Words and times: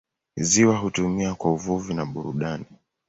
Ziwa 0.37 0.77
hutumiwa 0.77 1.35
kwa 1.35 1.51
uvuvi 1.53 1.93
na 1.93 2.05
burudani. 2.05 2.65